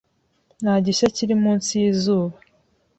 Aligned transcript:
Nta 0.61 0.73
gishya 0.85 1.07
kiri 1.15 1.33
munsi 1.43 1.71
yizuba. 1.81 2.35